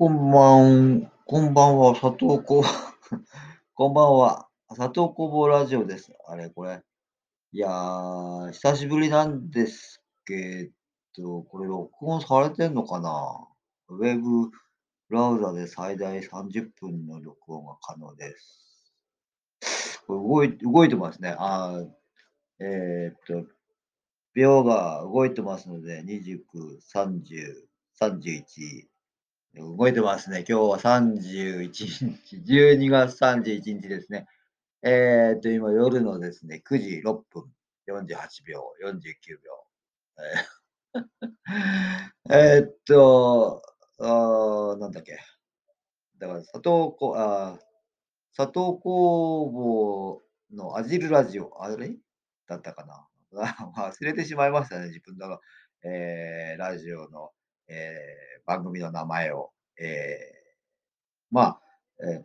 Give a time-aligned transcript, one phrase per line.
[0.00, 2.64] こんばん、こんばんは、佐藤こ、
[3.74, 6.10] こんばんは、佐藤工房ラジオです。
[6.26, 6.82] あれ、これ。
[7.52, 10.72] いやー、久しぶりなんですけ
[11.18, 13.46] ど、これ録音されてんのかな？
[13.88, 14.50] ウェブブ
[15.10, 18.94] ラウザで最大30分の録音が可能です。
[20.06, 21.36] これ動い動いてますね。
[21.38, 21.78] あ
[22.58, 23.52] えー、っと、
[24.32, 27.66] 秒が動いてますので、29、30、
[28.00, 28.88] 31、
[29.54, 30.44] 動いてますね。
[30.48, 34.28] 今日は31日、 12月31日ですね。
[34.82, 37.52] えー、っと、今夜のですね、9時6分、
[37.88, 39.70] 48秒、49秒。
[42.30, 43.62] えー、っ と、
[43.98, 45.18] あなんだっけ。
[46.18, 46.62] だから、佐藤
[46.96, 47.58] こ、あ
[48.36, 50.22] 佐藤工房
[50.52, 51.96] のアジルラジオ、あれ？
[52.46, 53.08] だったかな。
[53.76, 55.40] 忘れてしまいましたね、自分の、
[55.82, 57.32] えー、ラジオの。
[57.70, 59.52] えー、番組の名前を。
[59.78, 60.54] えー、
[61.30, 61.60] まあ、
[62.02, 62.22] えー、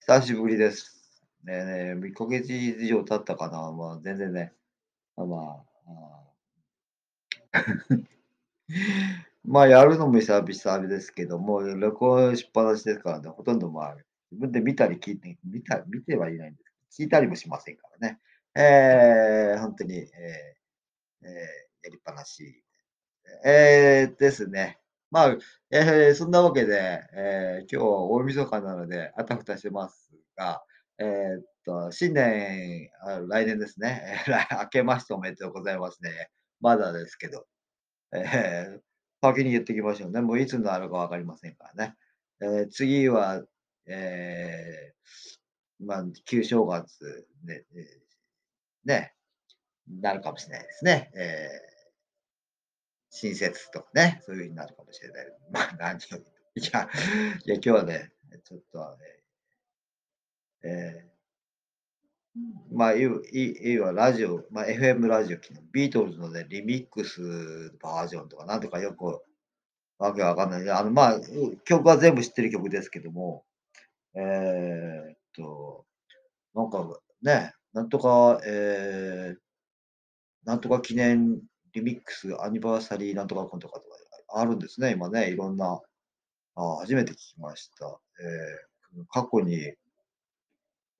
[0.00, 1.00] 久しぶりです。
[1.44, 3.70] ねね、1ヶ月以上経ったかな。
[3.70, 4.52] まあ、全然ね、
[5.16, 6.24] まあ、あ
[9.44, 13.96] まあ、やるのも久々ですけども、録音しっぱなしですからね、ほとんどまあ、
[14.32, 18.18] 自分で見たり聞いて、見た見てはいないんですけど、聞いたりもしませんからね。
[18.56, 20.08] えー、本当に、えー
[21.26, 22.64] えー、やりっぱなし
[23.44, 24.78] えー、ですね。
[25.10, 25.36] まあ、
[25.70, 30.64] えー、そんなわけで、えー、今日は大晦日なので、あたふたしてますが、
[30.98, 32.90] えー、っと、新年、
[33.28, 34.24] 来年ですね。
[34.50, 36.30] 明けましておめでとうございますね。
[36.60, 37.46] まだですけど。
[38.12, 38.80] えー、
[39.22, 40.20] 先に言っておきましょうね。
[40.20, 41.94] もういつになるかわかりませんからね。
[42.40, 43.44] えー、次は、
[43.86, 47.64] えー、まあ、旧正月ね、
[48.84, 49.14] ね、
[49.86, 51.10] なるかもしれないですね。
[51.14, 51.73] えー
[53.14, 55.32] 親切とかね、そういう風になるかもしれない。
[55.52, 56.24] まあ、何を言う
[56.56, 56.88] いや、
[57.44, 58.12] いや、今日はね、
[58.42, 58.98] ちょっと、
[60.64, 62.40] ええー、
[62.72, 69.22] まあ、いいいいわ、ラジオ、まあ、FM ラジオ、昨日ビートルズのね、リミックスバージョンとか、なんとかよく、
[69.98, 70.68] わけわかんない。
[70.68, 71.20] あの、まあ、
[71.64, 73.44] 曲は全部知ってる曲ですけども、
[74.14, 75.86] えー、っと、
[76.52, 79.38] なんかね、なんとか、えー、
[80.44, 81.40] なんとか記念
[81.74, 83.96] リミックス、アニバーサリーなんとかコンとかとか
[84.40, 85.80] あるんですね、今ね、いろんな。
[86.56, 87.98] あ初めて聞きました。
[88.20, 89.74] えー、過去に、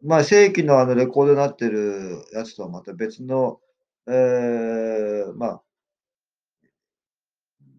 [0.02, 3.60] まあ、正規のあのレコードになってるやつとはまた別の、
[4.08, 5.62] えー、まあ、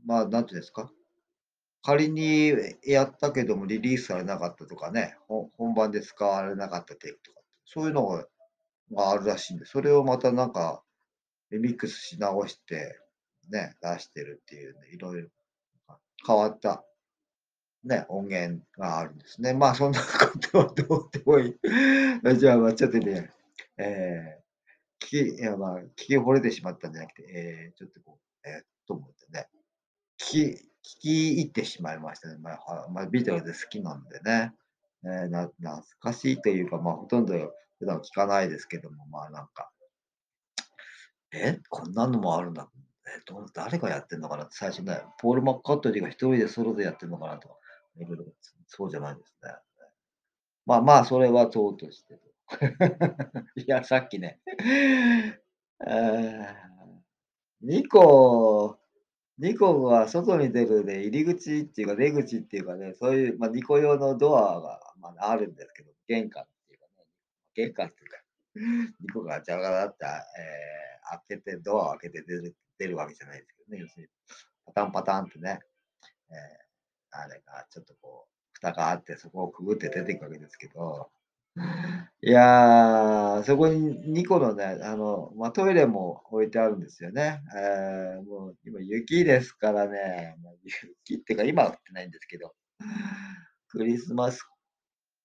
[0.05, 0.89] まあ、なんていうんですか。
[1.83, 2.51] 仮に
[2.83, 10.81] やったけどもリリースされなかったとかね、本番で使われなかったテープとか、そういうのがあるらしいんで、それをまたなんか、
[11.51, 12.99] リミックスし直して、
[13.49, 15.29] ね、出してるっていうね、いろいろ
[16.25, 16.83] 変わった、
[17.83, 19.53] ね、音源があるんですね。
[19.53, 21.59] まあ、そんなことはどうでもいい。
[22.39, 23.31] じゃあ、まあ、ちょっとね、
[23.77, 29.47] えー、聞き、いや、まあ、聞き惚れてしまったんじゃなくて、えー、ちょっとこう、えー、と思ってね、
[30.19, 32.37] 聞き、聞き入ってしまいましたね。
[32.37, 34.53] まあ、まあ、ビデオで好きなんでね、
[35.03, 37.33] えー、な懐かしいというか、まあ、ほとんど
[37.77, 39.71] 普段聞かないですけども、まあ、なんか、
[41.35, 42.69] え、こんなのもあるんだ。
[43.07, 44.45] え、ど誰がやってんのかな？
[44.45, 47.37] って最初ね、ポール・マッカートニーが一人でソロでやってんのかな？
[47.37, 47.55] とか、
[47.97, 48.25] いろいろ、
[48.67, 49.51] そうじゃないですね。
[50.65, 52.19] まあまあ、それはそうとして。
[53.55, 54.39] いや、さっきね、
[57.61, 58.77] ニコ、
[59.37, 66.91] ニコが外に出るね、入り口っていうか出口っていうかね、そういう、まあ、ニコ用のドアが、まあ、あるんですけど、玄関っていうかね、
[67.53, 68.17] 玄関っていうか、
[69.01, 73.81] ニコがジャガだった、えー開けて、ドアを開けて出る出るわけじゃないですけどね。
[73.81, 74.09] 要するに、
[74.65, 75.59] パタンパタンってね、
[76.29, 81.09] えー、あれがちょっとこう、蓋があって、そこをくぐって出ていくわけですけど、
[82.21, 87.41] いやー、そこに2個のね、あの、まあ、トイレも置いてあるんですよね。
[87.55, 90.53] えー、もう今雪ですからね、まあ、
[90.97, 92.53] 雪っていうか今は降ってないんですけど、
[93.69, 94.43] クリスマス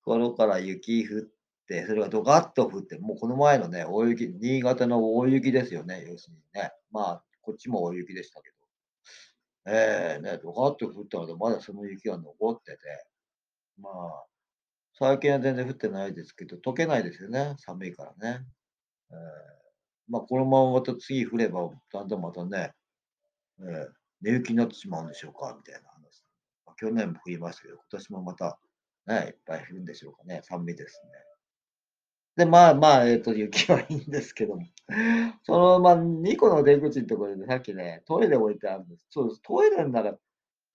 [0.05, 1.40] 頃から雪降って、
[1.87, 6.73] それがドカッと降って、もうこの前のね、大雪、新潟の大雪ですよね、要するにね。
[6.91, 8.57] まあ、こっちも大雪でしたけど。
[9.67, 12.79] ええー、ね、ドカッと降ったので、まだその雪が残ってて、
[13.79, 14.25] まあ、
[14.99, 18.45] 最近は全然降ってないですけど、溶けないですよね、寒いからね。
[19.11, 19.17] えー、
[20.09, 22.73] まあ、このまままた次降れば、だんだんまたね、
[23.61, 23.89] えー、
[24.23, 26.25] 寝雪になってしまうんでしょうか、みたいな話。
[26.67, 28.59] まあ、去年も降りましたけど、今年もまた、
[29.07, 30.41] ね、いっぱい降るんでしょうかね。
[30.43, 31.30] 寒いですね。
[32.37, 34.67] で、まあまあ、えっ、と、雪はいいんですけども。
[35.45, 39.07] その、まあ、2個の出口のところで、さっきね、トイレ置いてあるんです。
[39.11, 39.43] そうです。
[39.43, 40.17] トイレなら、い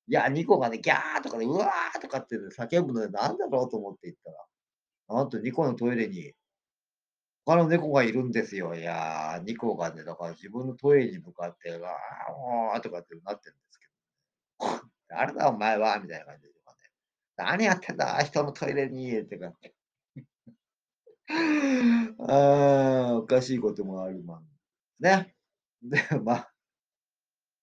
[0.07, 4.45] や、ニコがね、ギャーとかで、うわーとかって叫ぶので、なんだろうと思って行ったら、
[5.17, 6.33] なんとニコのトイレに
[7.45, 8.73] 他の猫がいるんですよ。
[8.75, 13.87] いやー、ニコがね、だから自分のトイレに向かって、わー、もーとかってなってるんですけ
[14.59, 14.67] ど、
[15.09, 16.55] 誰だお前はみたいな感じで、ね、
[17.37, 19.53] 何やってんだ人のトイレにってか、
[22.19, 24.47] あー、おかしいこともあるまん。
[24.99, 25.35] ね。
[25.81, 26.53] で、まあ、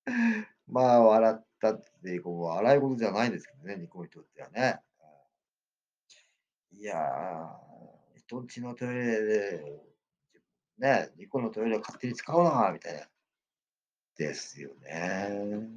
[0.67, 4.81] まあ、笑ったってこう、笑い事じゃないんですけどね、ニコにとってはね。
[6.73, 9.82] いやー、人んちのトイレで、
[10.79, 13.08] ね、ニコのトイレを勝手に使うな、みたいな。
[14.17, 15.69] ですよね。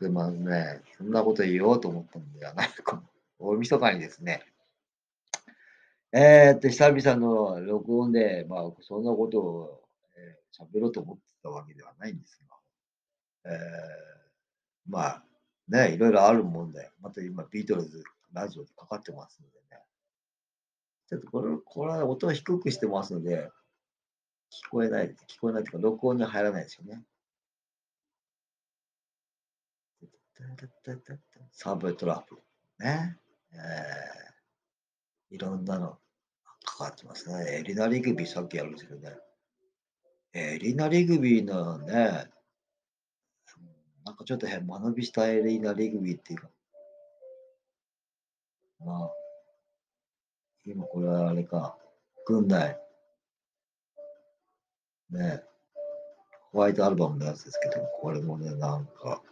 [0.00, 3.02] で、まあね、そんなこと言おうと思ったんではないか。
[3.38, 4.42] 大晦日にですね、
[6.12, 9.80] えー、っと、久々の録音で、まあ、そんなことを
[10.58, 15.24] 喋、えー、ろうと思ってたわけではないんですが、えー、まあ、
[15.68, 18.02] ね、いろいろあるもんで、また今、ビートルズ、
[18.32, 19.82] ラジオでかかってますのでね、
[21.08, 23.48] ちょっとこれ、これは音を低くしてますので、
[24.50, 27.04] 聞こえない、聞こえないというか、録音に入らないですよね。
[31.52, 32.36] サブトラップ。
[32.80, 33.16] ね。
[33.52, 34.29] えー、
[35.30, 35.98] いろんなの
[36.64, 37.58] かかってますね。
[37.60, 39.16] エリナ・リグビー、さっきやるんですけどね。
[40.32, 42.30] エリナ・リグビーのね、
[44.04, 46.50] なんかちょっと変、間延びしたエリナ・リグビーっていうか、
[48.84, 49.10] まあ、
[50.64, 51.76] 今これはあれか、
[52.26, 52.78] 軍内、
[55.10, 55.42] ね、
[56.52, 59.22] ホワイトアルバムのやつですけど、これもね、なんか、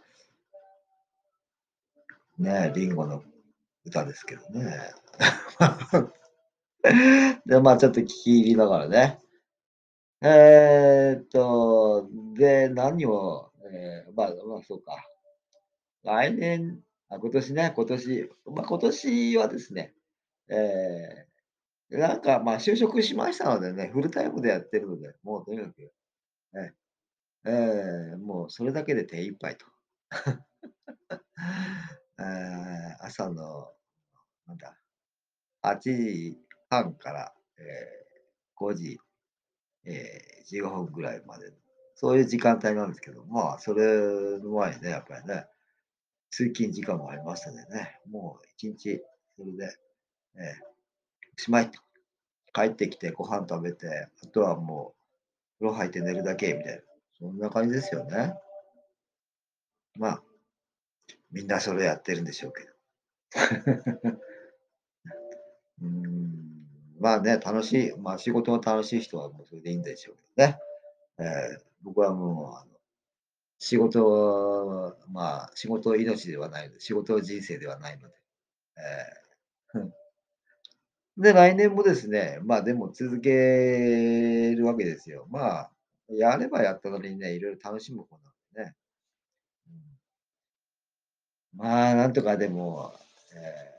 [2.37, 3.23] ね、リンゴの
[3.89, 4.93] 歌ですけどね。
[7.45, 9.19] で、まあちょっと聞き入りながらね。
[10.21, 14.95] えー、っと、で、何を、えー、まあ、まあそうか。
[16.03, 19.93] 来年、あ今年ね、今年、まあ今年はですね、
[20.49, 25.91] えー、なんかまあ就職しましたのでね、フルタイムでやってるので、もうとにかく、
[26.53, 26.73] ね、
[27.45, 29.65] えー、もうそれだけで手一杯と。
[32.19, 33.71] えー、朝の、
[34.49, 34.75] なんだ、
[35.61, 36.37] 8時
[36.69, 38.99] 半から、えー、5時、
[39.85, 41.53] えー、15分ぐらいまで、
[41.93, 45.45] そういう時間帯なんですけど、まあ、それの前にね、やっぱりね、
[46.31, 49.03] 通勤時間もありましたのでね、もう一日、
[49.37, 49.77] それで、
[50.35, 51.71] えー、しまい。
[52.51, 54.95] 帰ってきてご飯食べて、あとはも
[55.59, 56.81] う、風呂入って寝るだけみたいな、
[57.19, 58.33] そんな感じですよね。
[59.95, 60.23] まあ、
[61.31, 64.19] みんなそれやってるんでしょうけど。
[65.81, 66.19] うん
[66.99, 70.59] まあね、楽しい、まあ仕事が楽しい人はもうそれでいいんでしょうけどね。
[71.19, 72.71] えー、僕はもう、あの
[73.59, 78.15] 仕事は、まあ仕事命ではない、仕事人生ではないので。
[79.75, 85.25] えー、で、来年もですね、まあでも続けるわけですよ。
[85.29, 85.71] まあ、
[86.09, 88.75] やればやったのにね、いろいろ楽しむ方なんでね。
[91.53, 92.93] まあ、なんとかでも、
[93.35, 93.78] え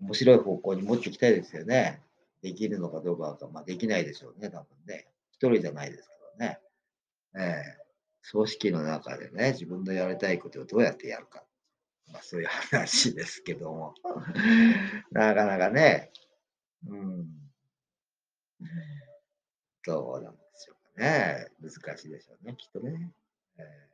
[0.00, 2.00] 面白い方向に持っていきたいですよね。
[2.42, 5.06] できるのかどうかは、まあ、できないでしょうね、多分ね。
[5.32, 6.60] 一人じゃないですからね。
[7.36, 11.44] えー、組織の中でね、自分のやりたいことをどうやってやるか。
[12.12, 13.94] まあ、そういう話ですけども。
[15.12, 16.10] なかなかね、
[16.86, 17.28] うん。
[19.86, 21.46] どうなんでしょうかね。
[21.60, 23.12] 難しいでしょうね、きっとね。
[23.58, 23.90] えー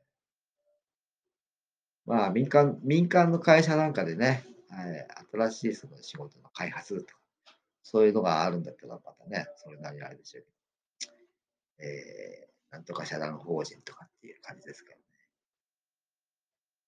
[2.07, 7.21] まあ、民間、民間の会社なんかでね、新しいその仕事の開発とか、
[7.83, 10.45] そういうのがあるんだったら、またね、それなりにあれでしょう
[11.01, 11.13] けど、
[11.79, 15.07] えー、なんとか社団法人とかっていう感じですけどね。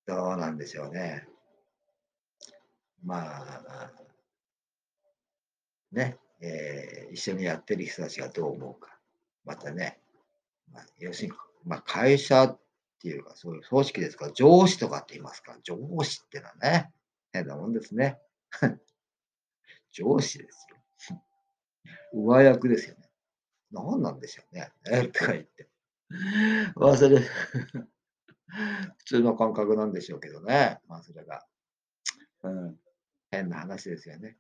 [0.07, 1.29] どうなんでしょうね。
[3.05, 3.93] まあ、
[5.93, 8.99] ね、えー、一緒にやってる人たちがどう思うか。
[9.45, 10.01] またね、
[10.73, 12.61] まあ、要するに、まあ、会社っ
[13.01, 16.91] ていうか、そういう組織ですから、上司とかって言いますか上司っていうのはね、
[17.33, 18.21] 変なもんですね。
[19.91, 20.67] 上司です
[21.11, 21.23] よ。
[22.13, 23.11] 上役ですよね。
[23.71, 24.73] 何なんでしょうね。
[24.91, 25.69] えとか言って。
[26.75, 30.81] まあ、それ普通の感覚なんでしょうけどね。
[30.89, 31.45] まあ、それが。
[32.43, 32.81] うん。
[33.31, 34.39] 変な話ですよね。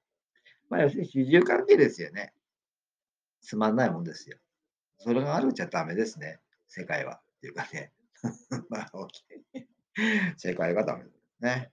[0.70, 2.32] まあ、要するに主従関係ですよね。
[3.42, 4.38] つまんないもんですよ。
[4.98, 6.40] それがあるっちゃダメですね。
[6.68, 7.20] 世界は。
[7.36, 7.92] っていうかね。
[8.68, 9.24] まあ、大きい。
[10.36, 11.70] 正解がダメですね。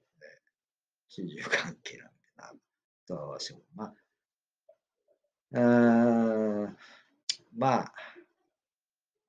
[1.16, 2.52] 主従関係なんてな。
[3.08, 3.62] どうしよう。
[3.74, 3.94] まあ、
[5.52, 6.78] うん、
[7.56, 7.94] まあ、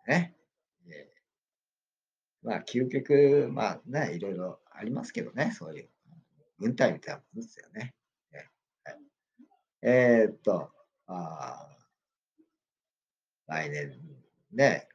[0.08, 0.34] ね。
[2.42, 5.88] まあ、究極、まあね、いろいろありますけどね、そういう、
[6.58, 7.94] 軍隊みたいなものですよね。
[8.32, 8.50] ね
[8.82, 8.98] はい、
[9.82, 10.72] えー、っと、
[11.06, 11.68] あ
[13.46, 13.92] 来年
[14.50, 14.88] ね、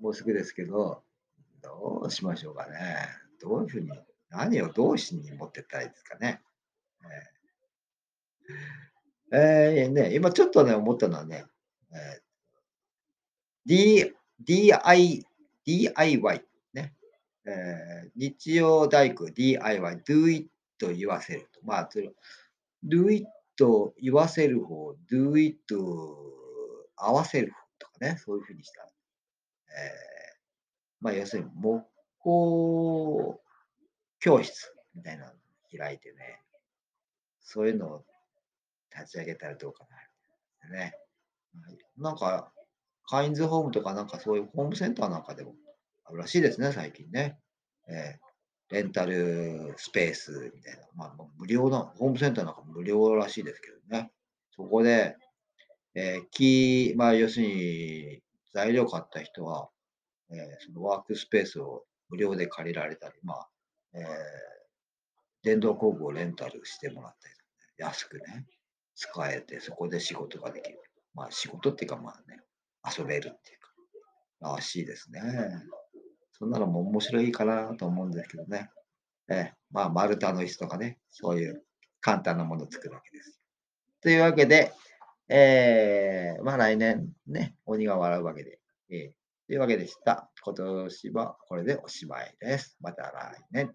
[0.00, 1.04] もうすぐですけど、
[1.62, 3.06] どうしましょうかね。
[3.40, 3.90] どういうふうに、
[4.30, 6.40] 何をどうしに持ってったらいいですかね。
[9.32, 11.44] えー、えー、ね、今ちょっとね、思ったのはね、
[11.92, 12.20] えー、
[13.66, 14.12] D、
[14.44, 15.24] DI、
[15.64, 16.44] DIY、
[16.74, 16.94] ね。
[17.46, 20.48] えー、日曜大工 DIY、do it
[20.94, 21.60] 言わせると。
[21.64, 22.10] まあ、それ
[22.84, 23.26] do it
[24.00, 25.56] 言わせる方、do it
[26.96, 28.82] 合わせる方とかね、そういうふうにした。
[28.82, 28.88] えー、
[31.00, 31.84] まあ、要するに木
[32.20, 33.40] 工
[34.20, 35.34] 教室みたいなのを
[35.76, 36.42] 開いてね、
[37.40, 38.04] そういうのを
[38.94, 39.86] 立ち上げたらどうか
[40.70, 40.70] な。
[40.70, 40.94] ね。
[41.96, 42.52] なんか、
[43.06, 45.54] カインズホームとかなんかそういうホームセンターなんかでも
[46.04, 47.38] あるらしいですね、最近ね。
[47.88, 50.80] えー、レンタルスペースみたいな。
[50.94, 54.10] まあ、無料な、ホームセンターなんか無料らしいですけどね。
[54.54, 55.16] そこで、
[55.94, 58.22] えー、木、まあ、要するに
[58.52, 59.70] 材料買った人は、
[60.30, 63.48] えー、そのワークスペースを無料で借りられたり、まあ、
[63.94, 64.04] えー、
[65.42, 67.34] 電動工具をレンタルしてもらったり、
[67.78, 68.46] 安くね、
[68.94, 70.78] 使えて、そこで仕事ができる。
[71.14, 72.40] まあ仕事っていうかまあね、
[72.98, 73.60] 遊べるっていう
[74.40, 75.22] か、らしいですね。
[76.32, 78.70] そんなのも面白いかなと思うんですけどね。
[79.28, 81.62] えまあ、丸太の椅子とかね、そういう
[82.00, 83.40] 簡単なものを作るわけです。
[84.00, 84.72] というわけで、
[85.28, 88.58] えー、まあ来年ね、鬼が笑うわけで、
[88.90, 89.17] えー、
[89.48, 90.30] というわけでした。
[90.44, 92.76] 今年はこれでおしまいです。
[92.82, 93.72] また来年。